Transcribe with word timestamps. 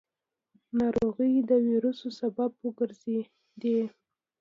ناروغۍ 0.77 1.33
د 1.49 1.51
وېرو 1.65 1.91
سبب 2.19 2.51
وګرځېدې. 2.63 3.79